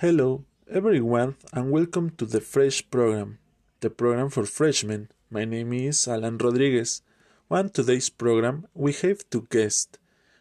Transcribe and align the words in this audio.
Hello, 0.00 0.44
everyone, 0.70 1.34
and 1.52 1.72
welcome 1.72 2.10
to 2.10 2.24
the 2.24 2.40
Fresh 2.40 2.88
program, 2.88 3.40
the 3.80 3.90
program 3.90 4.30
for 4.30 4.44
freshmen. 4.44 5.08
My 5.28 5.44
name 5.44 5.72
is 5.72 6.06
Alan 6.06 6.38
Rodriguez. 6.38 7.02
On 7.50 7.68
today's 7.68 8.08
program, 8.08 8.68
we 8.74 8.92
have 8.92 9.28
two 9.28 9.48
guests. 9.50 9.98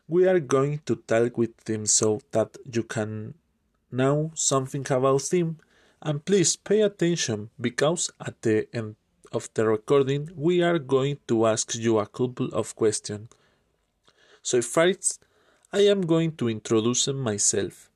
We 0.08 0.28
are 0.28 0.40
going 0.40 0.82
to 0.86 0.98
talk 0.98 1.40
with 1.40 1.58
them 1.66 1.88
so 1.88 2.22
that 2.34 2.56
you 2.72 2.84
can 2.84 3.34
know 3.92 4.30
something 4.36 4.86
about 4.92 5.24
them. 5.24 5.58
And 6.04 6.24
please 6.24 6.56
pay 6.56 6.82
attention 6.82 7.50
because 7.60 8.12
at 8.24 8.40
the 8.44 8.68
end 8.72 8.96
of 9.32 9.50
the 9.56 9.68
recording, 9.68 10.30
we 10.36 10.62
are 10.62 10.78
going 10.78 11.18
to 11.30 11.48
ask 11.48 11.74
you 11.74 11.98
a 11.98 12.06
couple 12.06 12.50
of 12.54 12.76
questions. 12.76 13.30
So, 14.44 14.62
first, 14.62 15.26
I 15.74 15.80
am 15.88 16.02
going 16.02 16.36
to 16.36 16.48
introduce 16.48 17.08
myself. 17.08 17.87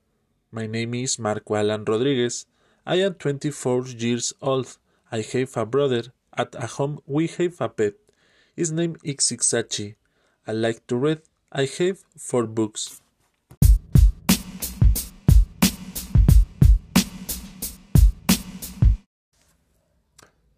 My 0.53 0.67
name 0.67 0.95
is 0.95 1.17
Marco 1.17 1.55
Alan 1.55 1.85
Rodriguez. 1.85 2.45
I 2.85 2.95
am 2.95 3.13
24 3.13 3.87
years 3.87 4.33
old. 4.41 4.77
I 5.09 5.21
have 5.21 5.55
a 5.55 5.65
brother. 5.65 6.03
At 6.37 6.53
home 6.55 6.99
we 7.07 7.27
have 7.27 7.61
a 7.61 7.69
pet. 7.69 7.93
His 8.53 8.69
name 8.69 8.97
is 9.01 9.15
Ixachi. 9.31 9.95
I 10.45 10.51
like 10.51 10.85
to 10.87 10.97
read. 10.97 11.21
I 11.53 11.69
have 11.79 11.99
four 12.17 12.47
books. 12.47 12.99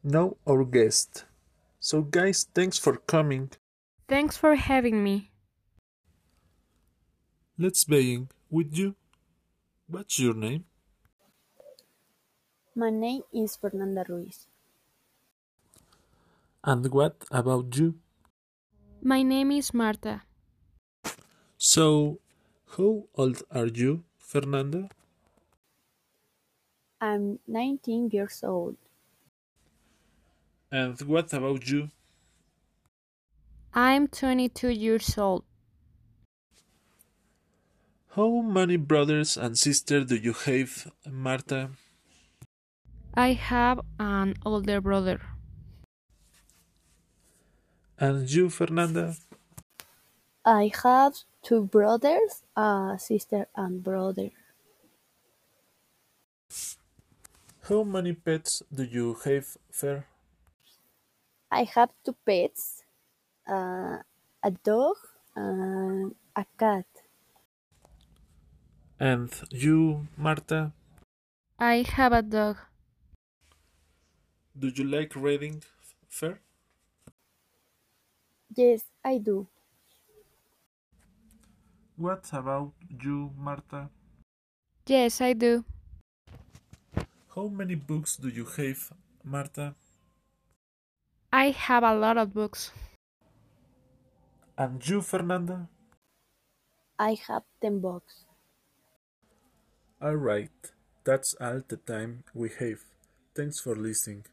Now 0.03 0.37
our 0.47 0.65
guest. 0.65 1.25
So 1.79 2.01
guys, 2.01 2.47
thanks 2.55 2.79
for 2.79 2.97
coming. 2.97 3.51
Thanks 4.07 4.37
for 4.37 4.55
having 4.55 5.03
me. 5.03 5.29
Let's 7.59 7.83
begin 7.83 8.29
with 8.49 8.75
you. 8.75 8.95
What's 9.87 10.19
your 10.19 10.33
name? 10.33 10.65
My 12.75 12.91
name 12.91 13.23
is 13.33 13.55
Fernanda 13.55 14.05
Ruiz. 14.07 14.45
And 16.65 16.91
what 16.91 17.23
about 17.31 17.77
you? 17.77 18.01
My 19.03 19.21
name 19.21 19.51
is 19.51 19.71
Marta. 19.71 20.23
So, 21.57 22.19
how 22.77 23.07
old 23.15 23.41
are 23.49 23.65
you, 23.65 24.05
Fernanda? 24.19 24.91
I'm 26.99 27.37
19 27.45 28.09
years 28.09 28.43
old. 28.43 28.77
And 30.73 30.99
what 31.03 31.31
about 31.31 31.69
you? 31.69 31.89
I'm 33.73 34.07
22 34.07 34.69
years 34.69 35.17
old. 35.17 35.43
How 38.15 38.41
many 38.41 38.77
brothers 38.77 39.37
and 39.37 39.57
sisters 39.57 40.05
do 40.05 40.15
you 40.15 40.33
have, 40.33 40.93
Marta? 41.09 41.71
I 43.15 43.33
have 43.33 43.81
an 43.99 44.35
older 44.45 44.79
brother. 44.81 45.19
And 47.97 48.29
you, 48.29 48.51
Fernanda? 48.51 49.15
I 50.45 50.71
have 50.83 51.15
two 51.41 51.63
brothers, 51.63 52.43
a 52.55 52.97
sister 52.99 53.47
and 53.55 53.83
brother. 53.83 54.29
How 57.67 57.83
many 57.83 58.13
pets 58.13 58.61
do 58.71 58.83
you 58.83 59.15
have, 59.25 59.57
Fer? 59.71 60.05
I 61.49 61.63
have 61.63 61.89
two 62.05 62.15
pets, 62.23 62.83
uh, 63.47 63.97
a 64.43 64.51
dog 64.63 64.97
and 65.35 66.13
a 66.35 66.45
cat. 66.59 66.85
And 68.99 69.31
you, 69.51 70.07
Marta? 70.17 70.73
I 71.57 71.81
have 71.81 72.13
a 72.13 72.21
dog. 72.21 72.57
Do 74.57 74.69
you 74.69 74.83
like 74.83 75.15
reading, 75.15 75.61
Fer? 76.07 76.39
Yes, 78.55 78.89
I 79.03 79.17
do. 79.17 79.49
What 81.95 82.31
about 82.33 82.73
you, 83.01 83.31
Marta? 83.35 83.89
Yes, 84.85 85.19
I 85.21 85.33
do. 85.33 85.65
How 87.35 87.47
many 87.49 87.75
books 87.75 88.15
do 88.15 88.29
you 88.29 88.45
have, 88.45 88.93
Marta? 89.25 89.75
I 91.33 91.49
have 91.49 91.83
a 91.83 91.93
lot 91.93 92.17
of 92.17 92.33
books. 92.33 92.71
And 94.57 94.87
you, 94.89 95.01
Fernanda? 95.01 95.69
I 96.97 97.13
have 97.27 97.43
10 97.61 97.81
books. 97.81 98.25
Alright, 100.03 100.51
that's 101.05 101.33
all 101.39 101.61
the 101.65 101.77
time 101.77 102.25
we 102.33 102.49
have. 102.59 102.79
Thanks 103.33 103.61
for 103.61 103.73
listening. 103.73 104.25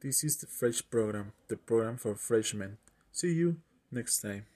This 0.00 0.24
is 0.24 0.38
the 0.38 0.46
Fresh 0.46 0.88
program, 0.88 1.34
the 1.46 1.58
program 1.58 1.98
for 1.98 2.14
freshmen. 2.14 2.78
See 3.12 3.34
you 3.34 3.58
next 3.92 4.22
time. 4.22 4.46